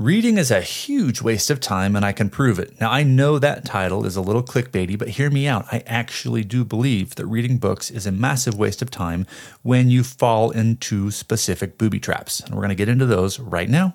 [0.00, 2.80] Reading is a huge waste of time, and I can prove it.
[2.80, 5.66] Now, I know that title is a little clickbaity, but hear me out.
[5.70, 9.26] I actually do believe that reading books is a massive waste of time
[9.60, 12.40] when you fall into specific booby traps.
[12.40, 13.94] And we're going to get into those right now.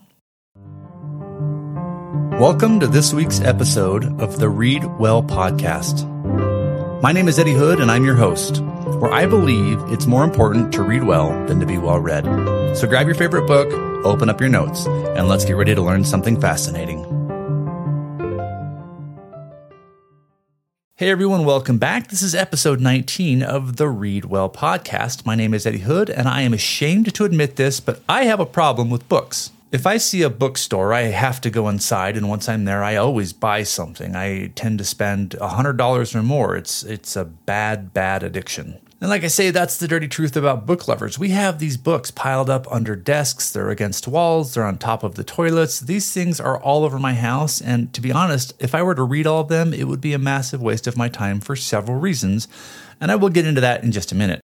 [2.39, 6.05] Welcome to this week's episode of the Read Well podcast.
[7.01, 8.57] My name is Eddy Hood, and I'm your host,
[8.99, 12.25] where I believe it's more important to read well than to be well read.
[12.77, 13.71] So grab your favorite book
[14.05, 17.03] open up your notes, and let's get ready to learn something fascinating.
[20.97, 22.07] Hey everyone, welcome back.
[22.07, 25.25] This is episode 19 of the Read Well podcast.
[25.25, 28.39] My name is Eddy Hood, and I am ashamed to admit this, but I have
[28.39, 29.51] a problem with books.
[29.71, 32.95] If I see a bookstore, I have to go inside, and once I'm there, I
[32.95, 34.15] always buy something.
[34.15, 36.55] I tend to spend $100 or more.
[36.55, 38.79] It's, it's a bad, bad addiction.
[39.01, 41.19] And like I say, that's the dirty truth about book lovers.
[41.19, 45.15] We have these books piled up under desks, they're against walls, they're on top of
[45.15, 45.81] the toilets.
[45.81, 47.59] These things are all over my house.
[47.59, 50.13] And to be honest, if I were to read all of them, it would be
[50.13, 52.47] a massive waste of my time for several reasons.
[53.01, 54.39] And I will get into that in just a minute.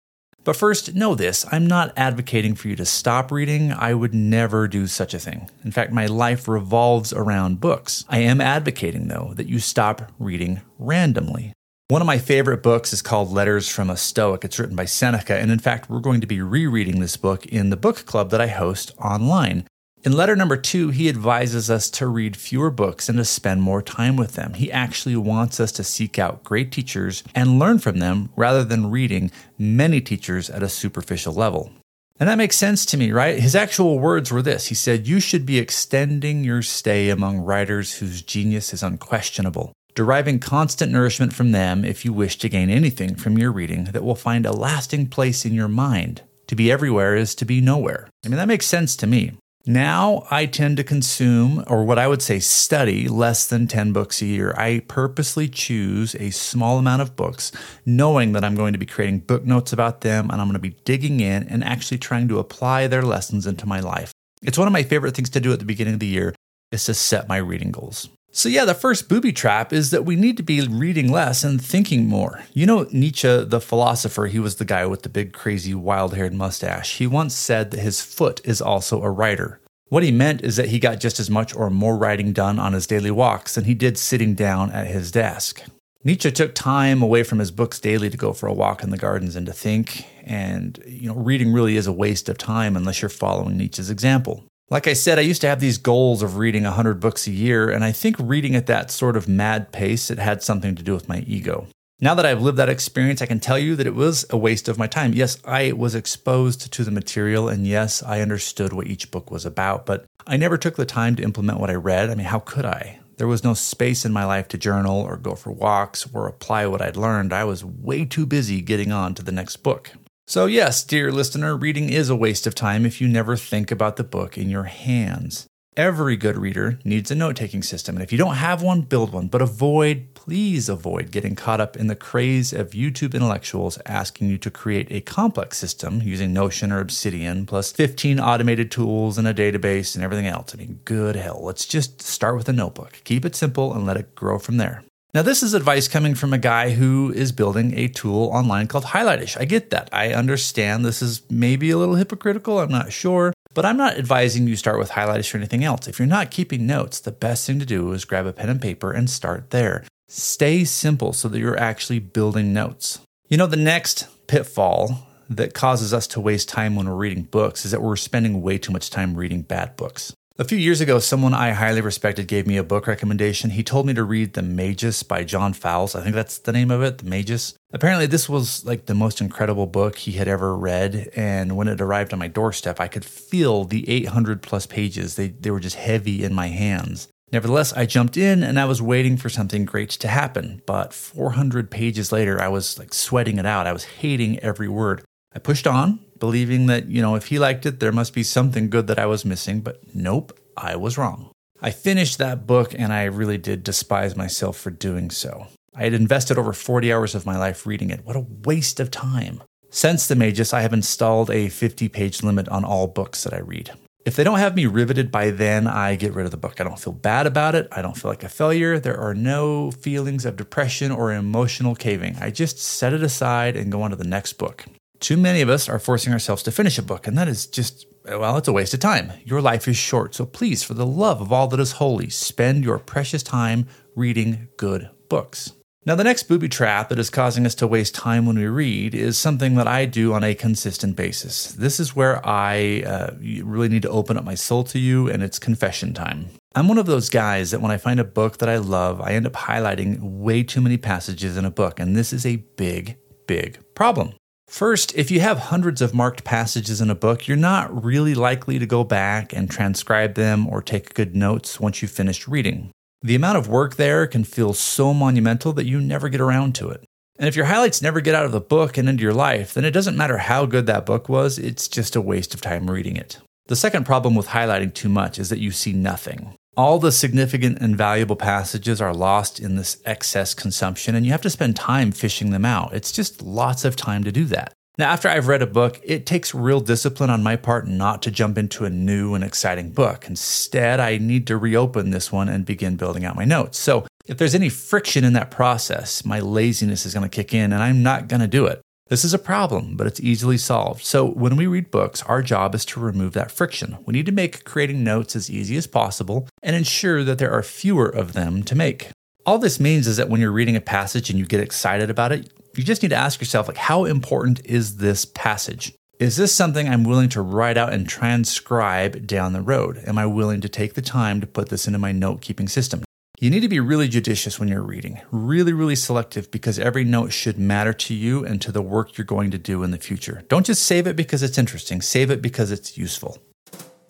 [0.50, 3.72] But first, know this I'm not advocating for you to stop reading.
[3.72, 5.47] I would never do such a thing.
[5.64, 8.03] In fact, my life revolves around books.
[8.09, 11.53] I am advocating, though, that you stop reading randomly.
[11.89, 14.44] One of my favorite books is called Letters from a Stoic.
[14.44, 17.70] It's written by Seneca, and in fact, we're going to be rereading this book in
[17.70, 19.67] the book club that I host online.
[20.03, 23.81] In letter number two, he advises us to read fewer books and to spend more
[23.81, 24.53] time with them.
[24.53, 28.92] He actually wants us to seek out great teachers and learn from them rather than
[28.92, 31.72] reading many teachers at a superficial level.
[32.17, 33.39] And that makes sense to me, right?
[33.39, 37.95] His actual words were this He said, You should be extending your stay among writers
[37.95, 43.16] whose genius is unquestionable deriving constant nourishment from them if you wish to gain anything
[43.16, 46.22] from your reading that will find a lasting place in your mind.
[46.47, 48.08] To be everywhere is to be nowhere.
[48.23, 49.33] I mean, that makes sense to me.
[49.65, 54.21] Now I tend to consume, or what I would say, study less than 10 books
[54.21, 54.53] a year.
[54.57, 57.52] I purposely choose a small amount of books,
[57.85, 60.59] knowing that I'm going to be creating book notes about them and I'm going to
[60.59, 64.11] be digging in and actually trying to apply their lessons into my life.
[64.42, 66.33] It's one of my favorite things to do at the beginning of the year
[66.71, 68.09] is to set my reading goals.
[68.32, 71.60] So, yeah, the first booby trap is that we need to be reading less and
[71.60, 72.44] thinking more.
[72.54, 76.34] You know, Nietzsche, the philosopher, he was the guy with the big, crazy, wild haired
[76.34, 76.98] mustache.
[76.98, 79.60] He once said that his foot is also a writer.
[79.88, 82.73] What he meant is that he got just as much or more writing done on
[82.73, 85.64] his daily walks than he did sitting down at his desk.
[86.04, 88.98] Nietzsche took time away from his books daily to go for a walk in the
[88.98, 93.02] gardens and to think, and you know, reading really is a waste of time unless
[93.02, 94.46] you're following Nietzsche's example.
[94.71, 97.71] Like I said, I used to have these goals of reading 100 books a year,
[97.71, 100.93] and I think reading at that sort of mad pace, it had something to do
[100.93, 101.65] with my ego.
[101.99, 104.69] Now that I've lived that experience, I can tell you that it was a waste
[104.69, 105.13] of my time.
[105.13, 109.43] Yes, I was exposed to the material, and yes, I understood what each book was
[109.43, 112.11] about, but I never took the time to implement what I read.
[112.11, 112.99] I mean, how could I?
[113.17, 116.67] There was no space in my life to journal or go for walks or apply
[116.67, 117.33] what I'd learned.
[117.33, 119.91] I was way too busy getting on to the next book.
[120.30, 123.95] So, yes, dear listener, reading is a waste of time if you never think about
[123.95, 125.48] the book in your hands.
[125.76, 129.12] Every good reader needs a note taking system, and if you don't have one, build
[129.12, 129.28] one.
[129.28, 134.38] But avoid, please avoid getting caught up in the craze of YouTube intellectuals asking you
[134.38, 139.34] to create a complex system using Notion or Obsidian, plus 15 automated tools and a
[139.34, 140.54] database and everything else.
[140.54, 141.42] I mean, good hell.
[141.42, 143.01] Let's just start with a notebook.
[143.04, 144.84] Keep it simple and let it grow from there.
[145.12, 148.83] Now, this is advice coming from a guy who is building a tool online called
[148.83, 149.42] Highlightish.
[149.42, 149.89] I get that.
[149.92, 152.59] I understand this is maybe a little hypocritical.
[152.59, 153.33] I'm not sure.
[153.56, 155.88] But I'm not advising you start with Highlightish or anything else.
[155.88, 158.62] If you're not keeping notes, the best thing to do is grab a pen and
[158.62, 159.83] paper and start there.
[160.07, 163.00] Stay simple so that you're actually building notes.
[163.30, 167.65] You know, the next pitfall that causes us to waste time when we're reading books
[167.65, 170.13] is that we're spending way too much time reading bad books.
[170.39, 173.50] A few years ago, someone I highly respected gave me a book recommendation.
[173.50, 175.95] He told me to read The Magus by John Fowles.
[175.95, 177.56] I think that's the name of it, The Magus.
[177.74, 181.10] Apparently, this was like the most incredible book he had ever read.
[181.13, 185.18] And when it arrived on my doorstep, I could feel the 800 plus pages.
[185.18, 187.10] They, they were just heavy in my hands.
[187.33, 190.62] Nevertheless, I jumped in and I was waiting for something great to happen.
[190.66, 193.68] But 400 pages later, I was like sweating it out.
[193.68, 195.04] I was hating every word.
[195.36, 198.69] I pushed on, believing that, you know, if he liked it, there must be something
[198.69, 201.31] good that I was missing, but nope, I was wrong.
[201.62, 205.48] I finished that book and I really did despise myself for doing so.
[205.75, 208.06] I had invested over 40 hours of my life reading it.
[208.06, 209.44] What a waste of time.
[209.69, 213.39] Since the Magus, I have installed a 50 page limit on all books that I
[213.39, 213.72] read.
[214.06, 216.60] If they don't have me riveted by then, I get rid of the book.
[216.60, 217.68] I don't feel bad about it.
[217.72, 218.80] I don't feel like a failure.
[218.80, 222.15] There are no feelings of depression or emotional caving.
[222.19, 224.65] I just set it aside and go on to the next book.
[225.00, 227.86] Too many of us are forcing ourselves to finish a book, and that is just
[228.06, 229.12] well, it's a waste of time.
[229.24, 232.63] Your life is short, so please, for the love of all that is holy, spend
[232.63, 235.54] your precious time reading good books.
[235.86, 238.94] Now, the next booby trap that is causing us to waste time when we read
[238.94, 241.54] is something that I do on a consistent basis.
[241.54, 245.24] This is where I uh, really need to open up my soul to you, and
[245.24, 246.30] it's confession time.
[246.54, 249.12] I'm one of those guys that when I find a book that I love, I
[249.12, 252.98] end up highlighting way too many passages in a book, and this is a big,
[253.25, 254.13] big problem.
[254.50, 258.57] First, if you have hundreds of marked passages in a book, you're not really likely
[258.57, 262.72] to go back and transcribe them or take good notes once you've finished reading.
[263.04, 266.69] The amount of work there can feel so monumental that you never get around to
[266.69, 266.84] it.
[267.19, 269.66] And if your highlights never get out of the book and into your life, then
[269.66, 272.98] it doesn't matter how good that book was, it's just a waste of time reading
[272.98, 273.19] it.
[273.46, 276.34] The second problem with highlighting too much is that you see nothing.
[276.60, 281.22] All the significant and valuable passages are lost in this excess consumption, and you have
[281.22, 282.74] to spend time fishing them out.
[282.74, 284.52] It's just lots of time to do that.
[284.78, 288.12] Now, after I've read a book, it takes real discipline on my part not to
[288.12, 290.06] jump into a new and exciting book.
[290.10, 293.58] Instead, I need to reopen this one and begin building out my notes.
[293.58, 297.54] So, if there's any friction in that process, my laziness is going to kick in
[297.54, 298.62] and I'm not going to do it.
[298.89, 300.83] This is a problem, but it's easily solved.
[300.83, 303.77] So, when we read books, our job is to remove that friction.
[303.86, 307.44] We need to make creating notes as easy as possible and ensure that there are
[307.44, 308.89] fewer of them to make.
[309.27, 312.12] All this means is that when you're reading a passage and you get excited about
[312.12, 315.71] it, you just need to ask yourself like how important is this passage?
[316.00, 319.83] Is this something I'm willing to write out and transcribe down the road?
[319.86, 322.83] Am I willing to take the time to put this into my note keeping system?
[323.21, 327.12] You need to be really judicious when you're reading, really, really selective because every note
[327.12, 330.24] should matter to you and to the work you're going to do in the future.
[330.30, 333.18] Don't just save it because it's interesting, save it because it's useful.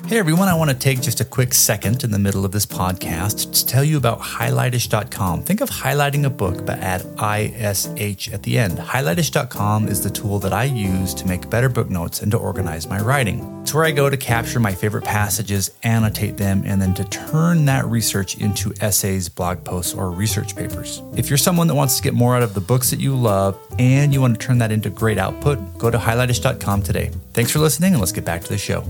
[0.05, 2.65] Hey everyone, I want to take just a quick second in the middle of this
[2.65, 5.43] podcast to tell you about highlightish.com.
[5.43, 8.77] Think of highlighting a book but add ISH at the end.
[8.77, 12.87] Highlightish.com is the tool that I use to make better book notes and to organize
[12.87, 13.59] my writing.
[13.61, 17.65] It's where I go to capture my favorite passages, annotate them, and then to turn
[17.65, 21.03] that research into essays, blog posts, or research papers.
[21.17, 23.59] If you're someone that wants to get more out of the books that you love
[23.77, 27.11] and you want to turn that into great output, go to highlightish.com today.
[27.33, 28.83] Thanks for listening and let's get back to the show.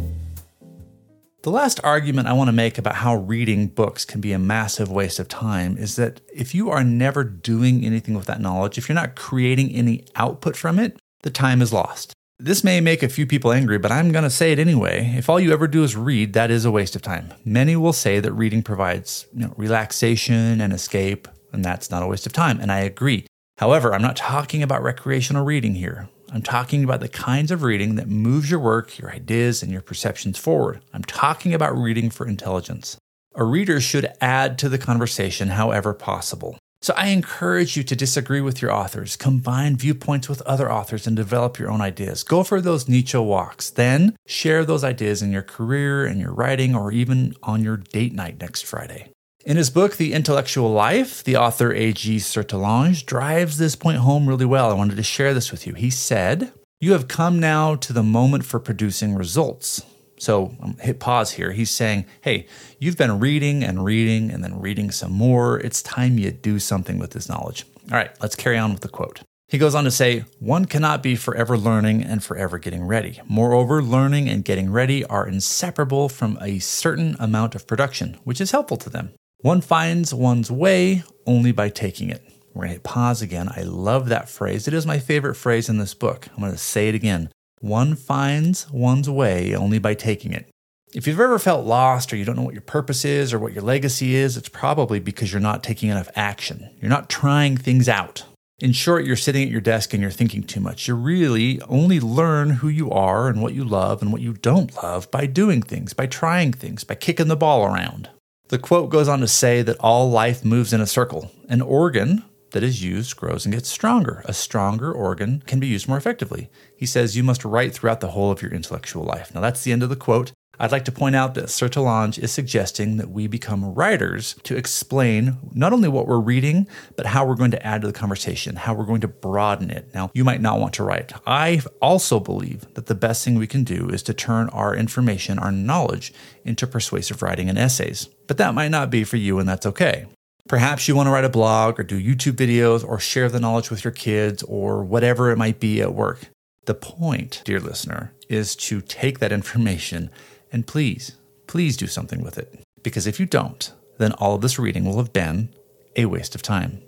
[1.42, 4.92] The last argument I want to make about how reading books can be a massive
[4.92, 8.90] waste of time is that if you are never doing anything with that knowledge, if
[8.90, 12.12] you're not creating any output from it, the time is lost.
[12.40, 15.14] This may make a few people angry, but I'm going to say it anyway.
[15.16, 17.34] If all you ever do is read, that is a waste of time.
[17.46, 22.08] Many will say that reading provides you know, relaxation and escape, and that's not a
[22.08, 23.26] waste of time, and I agree.
[23.60, 26.10] However, I'm not talking about recreational reading here.
[26.32, 29.82] I'm talking about the kinds of reading that moves your work, your ideas, and your
[29.82, 30.82] perceptions forward.
[30.94, 32.98] I'm talking about reading for intelligence.
[33.36, 36.58] A reader should add to the conversation however possible.
[36.82, 41.16] So I encourage you to disagree with your authors, combine viewpoints with other authors, and
[41.16, 42.24] develop your own ideas.
[42.24, 43.70] Go for those Nietzsche walks.
[43.70, 48.14] Then share those ideas in your career, in your writing, or even on your date
[48.14, 49.12] night next Friday.
[49.46, 52.18] In his book, The Intellectual Life, the author A.G.
[52.18, 54.70] Sertillanges drives this point home really well.
[54.70, 55.76] I wanted to share this with you.
[55.76, 56.52] He said,
[56.82, 59.82] You have come now to the moment for producing results.
[60.20, 61.54] So um, hit pause here.
[61.54, 62.48] He's saying, Hey,
[62.80, 65.58] you've been reading and reading and then reading some more.
[65.62, 67.66] It's time you do something with this knowledge.
[67.90, 69.22] All right, let's carry on with the quote.
[69.48, 73.22] He goes on to say, One cannot be forever learning and forever getting ready.
[73.26, 78.52] Moreover, learning and getting ready are inseparable from a certain amount of production, which is
[78.52, 79.14] helpful to them.
[79.42, 82.22] One finds one's way only by taking it.
[82.54, 83.48] We're going to hit pause again.
[83.56, 84.68] I love that phrase.
[84.68, 86.28] It is my favorite phrase in this book.
[86.34, 87.30] I'm going to say it again.
[87.62, 90.50] One finds one's way only by taking it.
[90.94, 93.54] If you've ever felt lost or you don't know what your purpose is or what
[93.54, 96.70] your legacy is, it's probably because you're not taking enough action.
[96.82, 98.26] You're not trying things out.
[98.60, 100.90] In short, you're sitting at your desk and you're thinking too much.
[100.90, 104.76] You really only learn who you are and what you love and what you don't
[104.84, 108.10] love by doing things, by trying things, by kicking the ball around.
[108.50, 111.30] The quote goes on to say that all life moves in a circle.
[111.48, 114.24] An organ that is used grows and gets stronger.
[114.26, 116.50] A stronger organ can be used more effectively.
[116.76, 119.36] He says you must write throughout the whole of your intellectual life.
[119.36, 120.32] Now, that's the end of the quote.
[120.60, 125.38] I'd like to point out that Sertillanges is suggesting that we become writers to explain
[125.54, 128.74] not only what we're reading, but how we're going to add to the conversation, how
[128.74, 129.90] we're going to broaden it.
[129.94, 131.14] Now, you might not want to write.
[131.26, 135.40] I also believe that the best thing we can do is to turn our information,
[135.40, 136.14] our knowledge,
[136.44, 138.10] into persuasive writing and essays.
[138.28, 140.08] But that might not be for you, and that's okay.
[140.50, 143.70] Perhaps you want to write a blog or do YouTube videos or share the knowledge
[143.70, 146.28] with your kids or whatever it might be at work.
[146.66, 150.10] The point, dear listener, is to take that information
[150.52, 152.62] and please, please do something with it.
[152.84, 155.54] Because if you don't, then all of this reading will have been
[155.96, 156.82] a waste of time.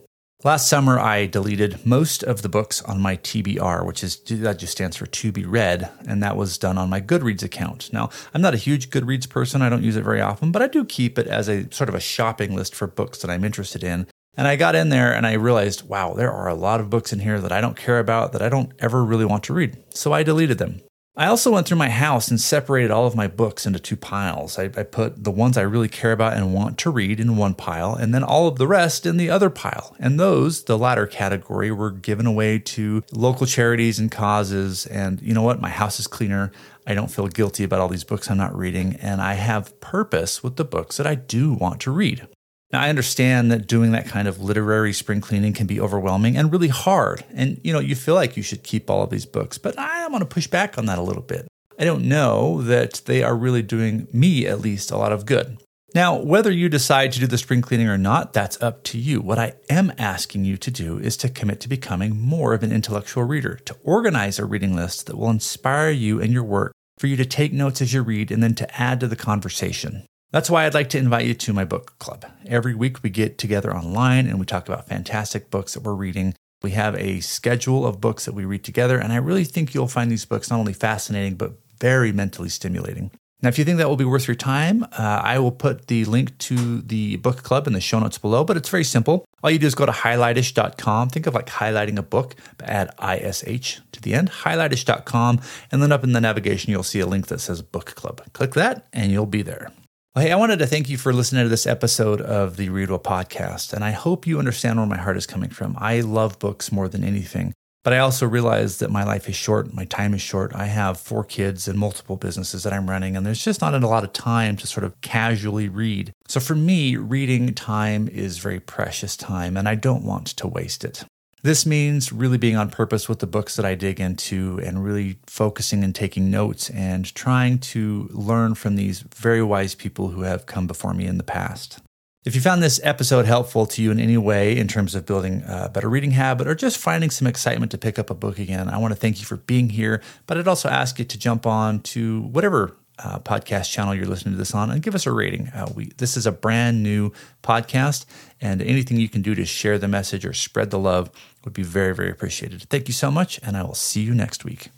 [0.43, 4.71] Last summer, I deleted most of the books on my TBR, which is that just
[4.71, 7.93] stands for to be read, and that was done on my Goodreads account.
[7.93, 10.67] Now, I'm not a huge Goodreads person; I don't use it very often, but I
[10.67, 13.83] do keep it as a sort of a shopping list for books that I'm interested
[13.83, 14.07] in.
[14.35, 17.11] And I got in there and I realized, wow, there are a lot of books
[17.13, 19.77] in here that I don't care about, that I don't ever really want to read.
[19.93, 20.81] So I deleted them.
[21.17, 24.57] I also went through my house and separated all of my books into two piles.
[24.57, 27.53] I, I, put the ones I really care about and want to read in one
[27.53, 29.93] pile, and then all of the rest in the other pile.
[29.99, 34.85] And those, the latter category, were given away to local charities and causes.
[34.85, 35.59] And you know what?
[35.59, 36.49] My house is cleaner.
[36.87, 40.41] I don't feel guilty about all these books I'm not reading, and I have purpose
[40.41, 42.25] with the books that I do want to read.
[42.71, 46.51] Now, I understand that doing that kind of literary spring cleaning can be overwhelming and
[46.51, 47.25] really hard.
[47.33, 50.07] And, you know, you feel like you should keep all of these books, but I
[50.07, 51.47] want to push back on that a little bit.
[51.77, 55.57] I don't know that they are really doing me, at least, a lot of good.
[55.93, 59.19] Now, whether you decide to do the spring cleaning or not, that's up to you.
[59.19, 62.71] What I am asking you to do is to commit to becoming more of an
[62.71, 67.07] intellectual reader, to organize a reading list that will inspire you and your work, for
[67.07, 70.05] you to take notes as you read, and then to add to the conversation.
[70.31, 72.25] That's why I'd like to invite you to my book club.
[72.45, 76.35] Every week we get together online and we talk about fantastic books that we're reading.
[76.63, 79.87] We have a schedule of books that we read together, and I really think you'll
[79.87, 83.11] find these books not only fascinating, but very mentally stimulating.
[83.41, 86.05] Now, if you think that will be worth your time, uh, I will put the
[86.05, 89.25] link to the book club in the show notes below, but it's very simple.
[89.43, 91.09] All you do is go to highlightish.com.
[91.09, 95.41] Think of like highlighting a book, but add ISH to the end, highlightish.com.
[95.71, 98.21] And then up in the navigation, you'll see a link that says book club.
[98.33, 99.71] Click that, and you'll be there.
[100.13, 102.89] Well, hey, I wanted to thank you for listening to this episode of the Read
[102.89, 105.77] Well podcast, and I hope you understand where my heart is coming from.
[105.79, 107.53] I love books more than anything,
[107.85, 110.53] but I also realize that my life is short, my time is short.
[110.53, 113.87] I have four kids and multiple businesses that I'm running, and there's just not a
[113.87, 116.11] lot of time to sort of casually read.
[116.27, 120.83] So for me, reading time is very precious time, and I don't want to waste
[120.83, 121.05] it.
[121.43, 125.17] This means really being on purpose with the books that I dig into and really
[125.25, 130.45] focusing and taking notes and trying to learn from these very wise people who have
[130.45, 131.79] come before me in the past.
[132.23, 135.43] If you found this episode helpful to you in any way in terms of building
[135.47, 138.69] a better reading habit or just finding some excitement to pick up a book again,
[138.69, 140.03] I want to thank you for being here.
[140.27, 144.33] But I'd also ask you to jump on to whatever uh, podcast channel you're listening
[144.33, 145.47] to this on and give us a rating.
[145.49, 147.11] Uh, we this is a brand new
[147.43, 148.05] podcast,
[148.39, 151.09] and anything you can do to share the message or spread the love
[151.43, 152.63] would be very very appreciated.
[152.63, 154.69] Thank you so much, and I will see you next week.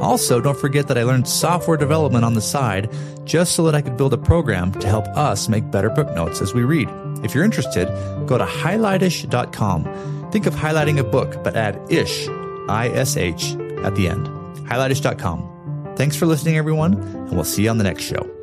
[0.00, 2.92] Also, don't forget that I learned software development on the side
[3.24, 6.40] just so that I could build a program to help us make better book notes
[6.42, 6.88] as we read.
[7.22, 7.86] If you're interested,
[8.26, 10.30] go to highlightish.com.
[10.30, 12.28] Think of highlighting a book, but add ish,
[12.68, 14.26] I S H, at the end.
[14.68, 15.94] Highlightish.com.
[15.96, 18.33] Thanks for listening, everyone, and we'll see you on the next show.